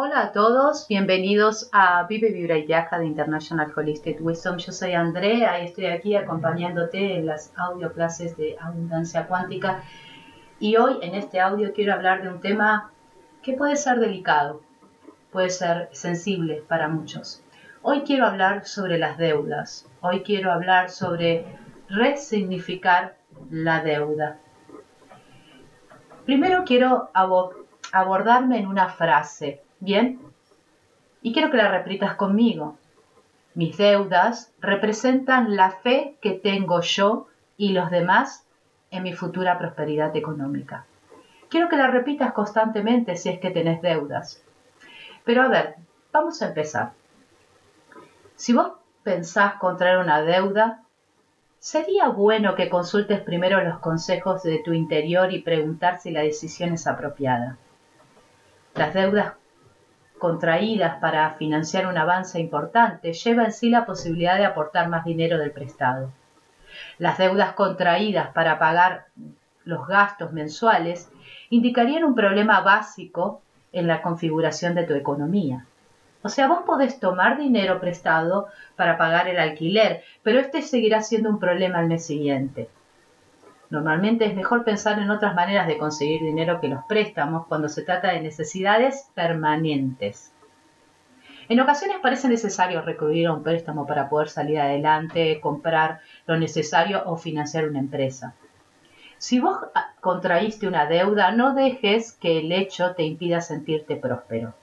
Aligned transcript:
Hola 0.00 0.20
a 0.20 0.30
todos, 0.30 0.86
bienvenidos 0.86 1.68
a 1.72 2.06
Vive, 2.06 2.30
Vibra 2.30 2.56
y 2.56 2.66
Viaja 2.66 3.00
de 3.00 3.06
International 3.06 3.72
Holistic 3.74 4.18
Wisdom. 4.20 4.56
Yo 4.56 4.70
soy 4.70 4.92
Andrea 4.92 5.60
y 5.60 5.66
estoy 5.66 5.86
aquí 5.86 6.14
acompañándote 6.14 7.16
en 7.16 7.26
las 7.26 7.52
audio 7.56 7.92
clases 7.92 8.36
de 8.36 8.56
abundancia 8.60 9.26
cuántica. 9.26 9.82
Y 10.60 10.76
hoy 10.76 10.98
en 11.02 11.16
este 11.16 11.40
audio 11.40 11.72
quiero 11.72 11.94
hablar 11.94 12.22
de 12.22 12.28
un 12.28 12.40
tema 12.40 12.92
que 13.42 13.54
puede 13.54 13.74
ser 13.74 13.98
delicado, 13.98 14.62
puede 15.32 15.50
ser 15.50 15.88
sensible 15.90 16.62
para 16.68 16.86
muchos. 16.86 17.42
Hoy 17.82 18.02
quiero 18.02 18.24
hablar 18.24 18.66
sobre 18.66 18.98
las 18.98 19.18
deudas. 19.18 19.90
Hoy 20.00 20.22
quiero 20.22 20.52
hablar 20.52 20.90
sobre 20.90 21.44
resignificar 21.88 23.16
la 23.50 23.82
deuda. 23.82 24.38
Primero 26.24 26.62
quiero 26.64 27.10
abordarme 27.92 28.60
en 28.60 28.68
una 28.68 28.90
frase 28.90 29.64
Bien. 29.80 30.20
Y 31.22 31.32
quiero 31.32 31.50
que 31.50 31.56
la 31.56 31.70
repitas 31.70 32.14
conmigo. 32.14 32.76
Mis 33.54 33.76
deudas 33.76 34.52
representan 34.60 35.56
la 35.56 35.70
fe 35.70 36.16
que 36.20 36.32
tengo 36.32 36.80
yo 36.80 37.26
y 37.56 37.72
los 37.72 37.90
demás 37.90 38.44
en 38.90 39.02
mi 39.02 39.12
futura 39.12 39.58
prosperidad 39.58 40.14
económica. 40.16 40.84
Quiero 41.48 41.68
que 41.68 41.76
la 41.76 41.88
repitas 41.88 42.32
constantemente 42.32 43.16
si 43.16 43.30
es 43.30 43.40
que 43.40 43.50
tenés 43.50 43.82
deudas. 43.82 44.42
Pero 45.24 45.42
a 45.42 45.48
ver, 45.48 45.76
vamos 46.12 46.40
a 46.42 46.48
empezar. 46.48 46.92
Si 48.36 48.52
vos 48.52 48.72
pensás 49.02 49.54
contraer 49.54 49.98
una 49.98 50.22
deuda, 50.22 50.82
sería 51.58 52.08
bueno 52.08 52.54
que 52.54 52.68
consultes 52.68 53.20
primero 53.20 53.62
los 53.64 53.78
consejos 53.78 54.42
de 54.42 54.60
tu 54.64 54.72
interior 54.72 55.32
y 55.32 55.42
preguntar 55.42 56.00
si 56.00 56.10
la 56.10 56.20
decisión 56.20 56.72
es 56.74 56.86
apropiada. 56.86 57.56
Las 58.74 58.94
deudas 58.94 59.34
contraídas 60.18 60.98
para 61.00 61.34
financiar 61.34 61.86
un 61.86 61.96
avance 61.96 62.38
importante 62.38 63.12
lleva 63.12 63.44
en 63.44 63.52
sí 63.52 63.70
la 63.70 63.86
posibilidad 63.86 64.36
de 64.36 64.44
aportar 64.44 64.88
más 64.88 65.04
dinero 65.04 65.38
del 65.38 65.52
prestado. 65.52 66.10
Las 66.98 67.18
deudas 67.18 67.52
contraídas 67.54 68.28
para 68.28 68.58
pagar 68.58 69.06
los 69.64 69.86
gastos 69.86 70.32
mensuales 70.32 71.10
indicarían 71.50 72.04
un 72.04 72.14
problema 72.14 72.60
básico 72.60 73.42
en 73.72 73.86
la 73.86 74.02
configuración 74.02 74.74
de 74.74 74.84
tu 74.84 74.94
economía. 74.94 75.66
O 76.22 76.28
sea, 76.28 76.48
vos 76.48 76.60
podés 76.66 76.98
tomar 76.98 77.38
dinero 77.38 77.80
prestado 77.80 78.48
para 78.76 78.98
pagar 78.98 79.28
el 79.28 79.38
alquiler, 79.38 80.02
pero 80.22 80.40
este 80.40 80.62
seguirá 80.62 81.00
siendo 81.02 81.30
un 81.30 81.38
problema 81.38 81.78
al 81.78 81.86
mes 81.86 82.04
siguiente. 82.04 82.68
Normalmente 83.70 84.24
es 84.24 84.34
mejor 84.34 84.64
pensar 84.64 84.98
en 84.98 85.10
otras 85.10 85.34
maneras 85.34 85.66
de 85.66 85.76
conseguir 85.76 86.22
dinero 86.22 86.60
que 86.60 86.68
los 86.68 86.84
préstamos 86.84 87.46
cuando 87.46 87.68
se 87.68 87.82
trata 87.82 88.12
de 88.12 88.22
necesidades 88.22 89.10
permanentes. 89.14 90.32
En 91.50 91.60
ocasiones 91.60 91.98
parece 92.02 92.28
necesario 92.28 92.82
recurrir 92.82 93.26
a 93.26 93.32
un 93.32 93.42
préstamo 93.42 93.86
para 93.86 94.08
poder 94.08 94.28
salir 94.28 94.58
adelante, 94.58 95.40
comprar 95.40 96.00
lo 96.26 96.38
necesario 96.38 97.02
o 97.06 97.16
financiar 97.16 97.68
una 97.68 97.78
empresa. 97.78 98.34
Si 99.18 99.40
vos 99.40 99.58
contraíste 100.00 100.68
una 100.68 100.86
deuda, 100.86 101.32
no 101.32 101.54
dejes 101.54 102.12
que 102.12 102.38
el 102.38 102.52
hecho 102.52 102.94
te 102.94 103.02
impida 103.02 103.40
sentirte 103.40 103.96
próspero. 103.96 104.54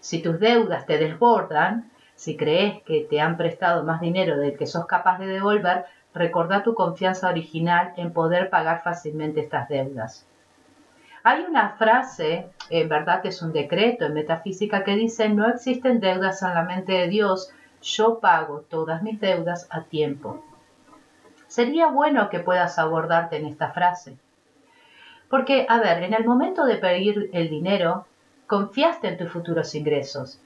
Si 0.00 0.20
tus 0.20 0.38
deudas 0.38 0.86
te 0.86 0.98
desbordan, 0.98 1.89
si 2.20 2.36
crees 2.36 2.82
que 2.82 3.06
te 3.08 3.18
han 3.18 3.38
prestado 3.38 3.82
más 3.82 4.02
dinero 4.02 4.36
del 4.36 4.58
que 4.58 4.66
sos 4.66 4.84
capaz 4.84 5.18
de 5.18 5.26
devolver, 5.26 5.86
recordá 6.12 6.62
tu 6.62 6.74
confianza 6.74 7.30
original 7.30 7.94
en 7.96 8.12
poder 8.12 8.50
pagar 8.50 8.82
fácilmente 8.82 9.40
estas 9.40 9.70
deudas. 9.70 10.26
Hay 11.22 11.46
una 11.48 11.70
frase, 11.78 12.50
en 12.68 12.90
verdad 12.90 13.24
es 13.24 13.40
un 13.40 13.54
decreto 13.54 14.04
en 14.04 14.12
metafísica, 14.12 14.84
que 14.84 14.96
dice, 14.96 15.30
no 15.30 15.48
existen 15.48 15.98
deudas 15.98 16.42
en 16.42 16.52
la 16.52 16.62
mente 16.62 16.92
de 16.92 17.08
Dios, 17.08 17.54
yo 17.80 18.20
pago 18.20 18.66
todas 18.68 19.02
mis 19.02 19.18
deudas 19.18 19.66
a 19.70 19.84
tiempo. 19.84 20.44
Sería 21.46 21.86
bueno 21.86 22.28
que 22.28 22.40
puedas 22.40 22.78
abordarte 22.78 23.38
en 23.38 23.46
esta 23.46 23.70
frase. 23.70 24.18
Porque, 25.30 25.64
a 25.70 25.78
ver, 25.78 26.02
en 26.02 26.12
el 26.12 26.26
momento 26.26 26.66
de 26.66 26.76
pedir 26.76 27.30
el 27.32 27.48
dinero, 27.48 28.04
confiaste 28.46 29.08
en 29.08 29.16
tus 29.16 29.32
futuros 29.32 29.74
ingresos. 29.74 30.38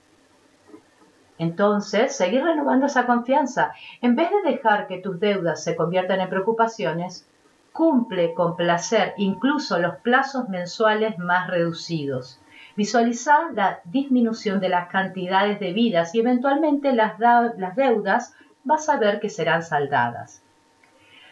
Entonces, 1.39 2.17
seguir 2.17 2.45
renovando 2.45 2.87
esa 2.87 3.07
confianza. 3.07 3.73
En 4.01 4.15
vez 4.15 4.31
de 4.31 4.51
dejar 4.51 4.87
que 4.87 4.99
tus 4.99 5.19
deudas 5.19 5.65
se 5.65 5.75
conviertan 5.75 6.21
en 6.21 6.29
preocupaciones, 6.29 7.29
cumple 7.73 8.35
con 8.35 8.57
placer 8.57 9.15
incluso 9.17 9.79
los 9.81 9.97
plazos 9.97 10.49
mensuales 10.49 11.19
más 11.19 11.49
reducidos. 11.49 12.41
Visualizar 12.77 13.53
la 13.53 13.81
disminución 13.85 14.61
de 14.61 14.69
las 14.69 14.89
cantidades 14.89 15.59
debidas 15.59 16.15
y 16.15 16.21
eventualmente 16.21 16.93
las, 16.93 17.19
las 17.19 17.77
deudas 17.77 18.35
vas 18.63 18.89
a 18.89 18.97
ver 18.97 19.19
que 19.21 19.29
serán 19.29 19.63
saldadas. 19.63 20.43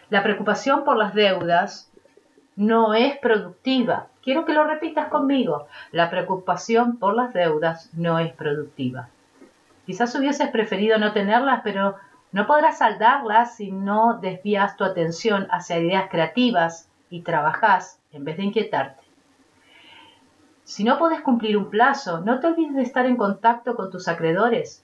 La 0.09 0.21
preocupación 0.21 0.83
por 0.83 0.97
las 0.97 1.13
deudas 1.13 1.91
no 2.55 2.93
es 2.93 3.17
productiva. 3.17 4.07
Quiero 4.21 4.45
que 4.45 4.53
lo 4.53 4.65
repitas 4.65 5.07
conmigo. 5.07 5.67
La 5.91 6.09
preocupación 6.09 6.97
por 6.97 7.15
las 7.15 7.33
deudas 7.33 7.89
no 7.93 8.19
es 8.19 8.33
productiva. 8.33 9.09
Quizás 9.85 10.15
hubieses 10.15 10.49
preferido 10.49 10.97
no 10.97 11.11
tenerlas, 11.13 11.61
pero 11.63 11.95
no 12.31 12.47
podrás 12.47 12.79
saldarlas 12.79 13.55
si 13.55 13.71
no 13.71 14.19
desvías 14.19 14.77
tu 14.77 14.83
atención 14.83 15.47
hacia 15.51 15.79
ideas 15.79 16.09
creativas 16.09 16.89
y 17.09 17.21
trabajas 17.21 17.99
en 18.11 18.23
vez 18.23 18.37
de 18.37 18.43
inquietarte. 18.43 19.03
Si 20.63 20.83
no 20.83 20.97
puedes 20.97 21.21
cumplir 21.21 21.57
un 21.57 21.69
plazo, 21.69 22.21
no 22.21 22.39
te 22.39 22.47
olvides 22.47 22.75
de 22.75 22.83
estar 22.83 23.05
en 23.05 23.17
contacto 23.17 23.75
con 23.75 23.91
tus 23.91 24.07
acreedores. 24.07 24.83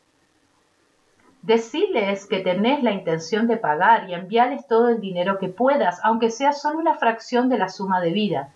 Deciles 1.42 2.26
que 2.28 2.42
tenés 2.42 2.84
la 2.84 2.92
intención 2.92 3.48
de 3.48 3.56
pagar 3.56 4.10
y 4.10 4.14
enviarles 4.14 4.68
todo 4.68 4.90
el 4.90 5.00
dinero 5.00 5.40
que 5.40 5.48
puedas, 5.48 6.02
aunque 6.04 6.31
sea 6.31 6.52
solo 6.52 6.80
una 6.80 6.96
fracción 6.96 7.48
de 7.48 7.58
la 7.58 7.70
suma 7.70 8.02
de 8.02 8.12
vida. 8.12 8.54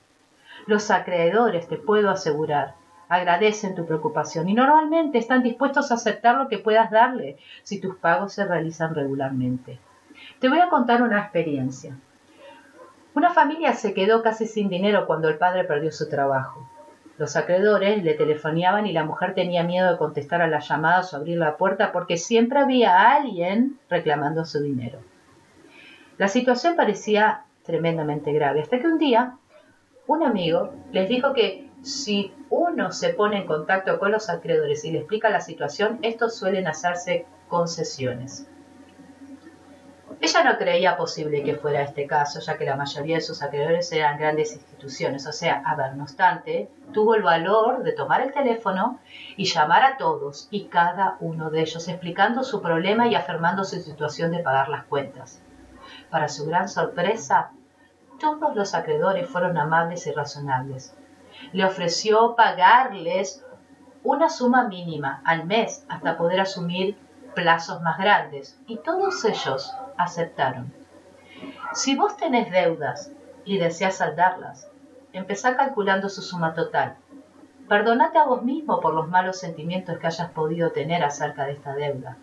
Los 0.68 0.92
acreedores, 0.92 1.70
te 1.70 1.78
puedo 1.78 2.10
asegurar, 2.10 2.76
agradecen 3.14 3.76
tu 3.76 3.86
preocupación 3.86 4.50
y 4.50 4.54
normalmente 4.54 5.18
están 5.18 5.44
dispuestos 5.44 5.92
a 5.92 5.96
aceptar 5.96 6.36
lo 6.36 6.48
que 6.48 6.58
puedas 6.58 6.92
darle 6.92 7.38
si 7.64 7.80
tus 7.80 7.96
pagos 7.96 8.34
se 8.34 8.46
realizan 8.46 8.96
regularmente. 8.96 9.80
Te 10.40 10.50
voy 10.50 10.60
a 10.60 10.70
contar 10.70 11.02
una 11.02 11.20
experiencia. 11.20 11.96
Una 13.16 13.30
familia 13.30 13.74
se 13.74 13.94
quedó 13.94 14.24
casi 14.24 14.48
sin 14.48 14.70
dinero 14.70 15.06
cuando 15.06 15.30
el 15.30 15.38
padre 15.38 15.64
perdió 15.64 15.92
su 15.92 16.10
trabajo. 16.10 16.68
Los 17.20 17.36
acreedores 17.36 18.04
le 18.04 18.16
telefoneaban 18.16 18.88
y 18.88 18.92
la 18.92 19.04
mujer 19.04 19.36
tenía 19.36 19.64
miedo 19.64 19.92
de 19.92 19.98
contestar 19.98 20.42
a 20.42 20.48
las 20.48 20.68
llamadas 20.68 21.14
o 21.14 21.18
abrir 21.18 21.38
la 21.38 21.58
puerta 21.58 21.92
porque 21.92 22.18
siempre 22.18 22.60
había 22.60 23.12
alguien 23.12 23.78
reclamando 23.90 24.46
su 24.46 24.62
dinero. 24.62 25.00
La 26.18 26.28
situación 26.28 26.76
parecía 26.76 27.44
tremendamente 27.64 28.34
grave, 28.34 28.62
hasta 28.62 28.80
que 28.80 28.88
un 28.88 28.98
día 28.98 29.38
un 30.08 30.24
amigo 30.24 30.74
les 30.92 31.08
dijo 31.08 31.34
que 31.34 31.70
si 31.82 32.34
uno 32.74 32.92
se 32.92 33.14
pone 33.14 33.38
en 33.38 33.46
contacto 33.46 34.00
con 34.00 34.12
los 34.12 34.30
acreedores 34.32 34.84
y 34.84 34.92
le 34.92 35.00
explica 35.00 35.30
la 35.30 35.42
situación, 35.42 36.00
estos 36.02 36.36
suelen 36.36 36.68
hacerse 36.68 37.28
concesiones. 37.48 38.48
Ella 40.20 40.44
no 40.44 40.58
creía 40.58 40.98
posible 40.98 41.44
que 41.44 41.56
fuera 41.56 41.84
este 41.84 42.08
caso, 42.08 42.40
ya 42.40 42.58
que 42.58 42.66
la 42.66 42.76
mayoría 42.76 43.18
de 43.18 43.22
sus 43.22 43.44
acreedores 43.44 43.92
eran 43.92 44.18
grandes 44.18 44.54
instituciones. 44.54 45.28
O 45.28 45.32
sea, 45.34 45.62
a 45.66 45.76
ver, 45.76 45.96
no 45.96 46.04
obstante, 46.04 46.70
tuvo 46.94 47.14
el 47.14 47.22
valor 47.22 47.84
de 47.84 47.92
tomar 47.92 48.22
el 48.22 48.32
teléfono 48.32 49.00
y 49.36 49.46
llamar 49.46 49.84
a 49.84 49.98
todos 49.98 50.48
y 50.50 50.66
cada 50.66 51.18
uno 51.20 51.50
de 51.52 51.62
ellos, 51.62 51.88
explicando 51.88 52.44
su 52.44 52.62
problema 52.62 53.08
y 53.08 53.16
afirmando 53.16 53.66
su 53.66 53.80
situación 53.82 54.32
de 54.32 54.40
pagar 54.40 54.70
las 54.70 54.86
cuentas. 54.86 55.42
Para 56.10 56.30
su 56.30 56.46
gran 56.48 56.70
sorpresa, 56.70 57.52
todos 58.20 58.56
los 58.56 58.74
acreedores 58.74 59.30
fueron 59.30 59.58
amables 59.58 60.08
y 60.08 60.12
razonables 60.12 60.96
le 61.52 61.66
ofreció 61.66 62.36
pagarles 62.36 63.44
una 64.04 64.30
suma 64.30 64.68
mínima 64.68 65.22
al 65.26 65.46
mes 65.46 65.86
hasta 65.90 66.18
poder 66.18 66.42
asumir 66.42 66.98
plazos 67.34 67.82
más 67.82 67.98
grandes 67.98 68.60
y 68.68 68.78
todos 68.78 69.24
ellos 69.26 69.74
aceptaron. 69.98 70.74
Si 71.74 71.96
vos 71.96 72.18
tenés 72.18 72.52
deudas 72.52 73.12
y 73.46 73.58
deseas 73.58 73.98
saldarlas, 73.98 74.70
empezá 75.14 75.56
calculando 75.56 76.10
su 76.10 76.22
suma 76.22 76.54
total. 76.54 76.96
Perdonate 77.68 78.18
a 78.18 78.26
vos 78.26 78.44
mismo 78.44 78.80
por 78.82 78.94
los 78.94 79.08
malos 79.08 79.40
sentimientos 79.40 79.98
que 79.98 80.08
hayas 80.08 80.32
podido 80.32 80.72
tener 80.72 81.04
acerca 81.04 81.46
de 81.46 81.54
esta 81.54 81.74
deuda 81.74 82.18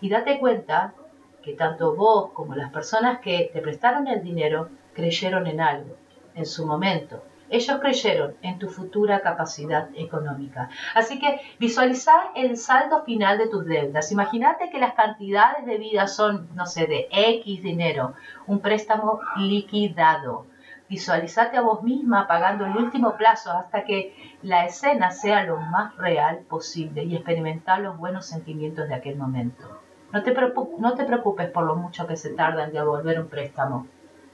y 0.00 0.08
date 0.08 0.38
cuenta 0.38 0.94
que 1.42 1.52
tanto 1.52 1.94
vos 1.94 2.30
como 2.32 2.54
las 2.54 2.72
personas 2.72 3.20
que 3.20 3.50
te 3.52 3.60
prestaron 3.60 4.06
el 4.06 4.22
dinero 4.22 4.70
creyeron 4.94 5.46
en 5.46 5.60
algo, 5.60 5.96
en 6.34 6.46
su 6.46 6.64
momento, 6.66 7.22
ellos 7.50 7.78
creyeron 7.80 8.34
en 8.42 8.58
tu 8.58 8.68
futura 8.68 9.20
capacidad 9.20 9.88
económica. 9.94 10.70
Así 10.94 11.18
que 11.18 11.40
visualizar 11.58 12.30
el 12.34 12.56
saldo 12.56 13.04
final 13.04 13.38
de 13.38 13.48
tus 13.48 13.64
deudas. 13.66 14.10
Imagínate 14.12 14.70
que 14.70 14.78
las 14.78 14.94
cantidades 14.94 15.66
de 15.66 15.78
vida 15.78 16.06
son, 16.06 16.48
no 16.54 16.66
sé, 16.66 16.86
de 16.86 17.08
X 17.10 17.62
dinero, 17.62 18.14
un 18.46 18.60
préstamo 18.60 19.20
liquidado. 19.36 20.46
Visualizate 20.88 21.56
a 21.56 21.62
vos 21.62 21.82
misma 21.82 22.26
pagando 22.26 22.66
el 22.66 22.76
último 22.76 23.16
plazo 23.16 23.50
hasta 23.52 23.84
que 23.84 24.14
la 24.42 24.66
escena 24.66 25.10
sea 25.10 25.44
lo 25.44 25.56
más 25.56 25.96
real 25.96 26.40
posible 26.48 27.04
y 27.04 27.16
experimentar 27.16 27.80
los 27.80 27.96
buenos 27.96 28.26
sentimientos 28.26 28.88
de 28.88 28.94
aquel 28.94 29.16
momento. 29.16 29.80
No 30.12 30.22
te, 30.22 30.34
no 30.78 30.94
te 30.94 31.04
preocupes 31.04 31.50
por 31.50 31.64
lo 31.64 31.74
mucho 31.74 32.06
que 32.06 32.16
se 32.16 32.30
tarda 32.34 32.64
en 32.64 32.72
devolver 32.72 33.18
un 33.18 33.28
préstamo. 33.28 33.86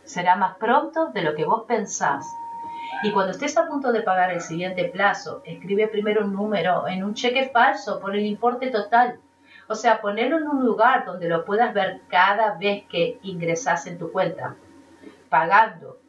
Será 0.02 0.36
más 0.36 0.56
pronto 0.56 1.06
de 1.12 1.22
lo 1.22 1.34
que 1.34 1.44
vos 1.44 1.64
pensás. 1.66 2.26
Y 3.02 3.12
cuando 3.12 3.32
estés 3.32 3.56
a 3.56 3.67
punto 3.67 3.93
de 3.93 4.02
pagar 4.02 4.31
el 4.31 4.41
siguiente 4.41 4.85
plazo, 4.85 5.43
escribe 5.44 5.88
primero 5.88 6.25
un 6.25 6.32
número 6.32 6.87
en 6.87 7.02
un 7.02 7.14
cheque 7.14 7.50
falso 7.52 7.99
por 8.00 8.14
el 8.14 8.26
importe 8.26 8.70
total. 8.70 9.19
O 9.69 9.75
sea, 9.75 10.00
ponerlo 10.00 10.38
en 10.38 10.49
un 10.49 10.64
lugar 10.64 11.05
donde 11.05 11.29
lo 11.29 11.44
puedas 11.44 11.73
ver 11.73 12.00
cada 12.08 12.58
vez 12.58 12.85
que 12.88 13.19
ingresas 13.23 13.87
en 13.87 13.99
tu 13.99 14.12
cuenta, 14.12 14.56
pagando 15.29 16.00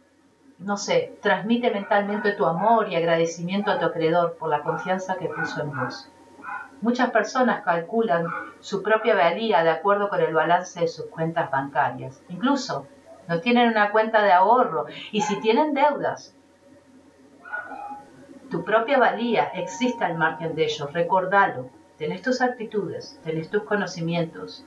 no 0.61 0.77
sé, 0.77 1.17
transmite 1.21 1.71
mentalmente 1.71 2.33
tu 2.33 2.45
amor 2.45 2.87
y 2.89 2.95
agradecimiento 2.95 3.71
a 3.71 3.79
tu 3.79 3.85
acreedor 3.85 4.37
por 4.37 4.49
la 4.49 4.61
confianza 4.61 5.15
que 5.15 5.27
puso 5.27 5.61
en 5.61 5.75
vos. 5.75 6.07
Muchas 6.81 7.09
personas 7.09 7.63
calculan 7.63 8.25
su 8.59 8.83
propia 8.83 9.15
valía 9.15 9.63
de 9.63 9.71
acuerdo 9.71 10.09
con 10.09 10.21
el 10.21 10.33
balance 10.33 10.79
de 10.79 10.87
sus 10.87 11.05
cuentas 11.07 11.49
bancarias. 11.49 12.21
Incluso 12.29 12.87
no 13.27 13.39
tienen 13.39 13.69
una 13.69 13.91
cuenta 13.91 14.21
de 14.23 14.31
ahorro 14.31 14.85
y 15.11 15.21
si 15.21 15.39
tienen 15.41 15.73
deudas, 15.73 16.35
tu 18.51 18.63
propia 18.63 18.99
valía 18.99 19.45
existe 19.55 20.03
al 20.03 20.17
margen 20.17 20.53
de 20.53 20.65
ellos. 20.65 20.93
Recordalo. 20.93 21.69
Tenés 21.97 22.21
tus 22.21 22.41
actitudes, 22.41 23.19
tenés 23.23 23.49
tus 23.49 23.63
conocimientos, 23.63 24.65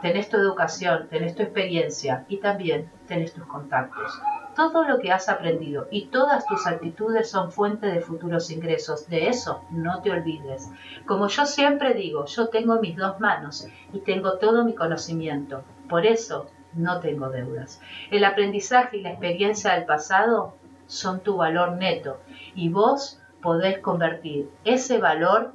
tenés 0.00 0.28
tu 0.28 0.36
educación, 0.36 1.08
tenés 1.08 1.34
tu 1.34 1.42
experiencia 1.42 2.24
y 2.28 2.38
también 2.38 2.90
tenés 3.06 3.32
tus 3.32 3.44
contactos 3.46 4.20
todo 4.56 4.84
lo 4.84 4.98
que 4.98 5.12
has 5.12 5.28
aprendido 5.28 5.86
y 5.90 6.06
todas 6.06 6.46
tus 6.46 6.66
actitudes 6.66 7.30
son 7.30 7.52
fuente 7.52 7.86
de 7.88 8.00
futuros 8.00 8.50
ingresos. 8.50 9.06
De 9.06 9.28
eso 9.28 9.62
no 9.70 10.00
te 10.00 10.10
olvides. 10.10 10.70
Como 11.04 11.28
yo 11.28 11.44
siempre 11.44 11.92
digo, 11.92 12.24
yo 12.24 12.48
tengo 12.48 12.80
mis 12.80 12.96
dos 12.96 13.20
manos 13.20 13.68
y 13.92 14.00
tengo 14.00 14.38
todo 14.38 14.64
mi 14.64 14.74
conocimiento. 14.74 15.62
Por 15.90 16.06
eso 16.06 16.46
no 16.72 17.00
tengo 17.00 17.28
deudas. 17.28 17.80
El 18.10 18.24
aprendizaje 18.24 18.96
y 18.96 19.02
la 19.02 19.10
experiencia 19.10 19.74
del 19.74 19.84
pasado 19.84 20.54
son 20.86 21.20
tu 21.20 21.36
valor 21.36 21.72
neto 21.72 22.20
y 22.54 22.68
vos 22.68 23.20
podés 23.42 23.78
convertir 23.78 24.50
ese 24.64 24.98
valor 24.98 25.52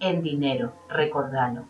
en 0.00 0.22
dinero. 0.22 0.72
Recordalo. 0.88 1.64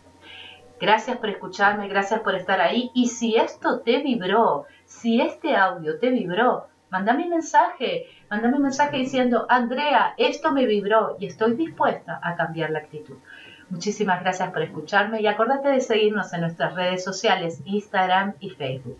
Gracias 0.79 1.17
por 1.17 1.29
escucharme, 1.29 1.87
gracias 1.87 2.19
por 2.21 2.35
estar 2.35 2.59
ahí. 2.59 2.91
Y 2.93 3.07
si 3.07 3.35
esto 3.35 3.79
te 3.79 3.99
vibró, 3.99 4.65
si 4.85 5.21
este 5.21 5.55
audio 5.55 5.99
te 5.99 6.09
vibró, 6.09 6.67
Mándame 6.93 7.23
un 7.23 7.31
mensaje, 7.31 8.05
mándame 8.29 8.57
un 8.57 8.61
mensaje 8.61 8.97
diciendo, 8.97 9.47
Andrea, 9.49 10.13
esto 10.15 10.51
me 10.51 10.67
vibró 10.67 11.17
y 11.19 11.25
estoy 11.25 11.55
dispuesta 11.55 12.19
a 12.21 12.35
cambiar 12.35 12.69
la 12.69 12.79
actitud. 12.79 13.17
Muchísimas 13.71 14.21
gracias 14.21 14.51
por 14.51 14.61
escucharme 14.61 15.19
y 15.19 15.25
acordate 15.25 15.69
de 15.69 15.81
seguirnos 15.81 16.31
en 16.33 16.41
nuestras 16.41 16.75
redes 16.75 17.03
sociales, 17.03 17.63
Instagram 17.65 18.35
y 18.39 18.51
Facebook. 18.51 18.99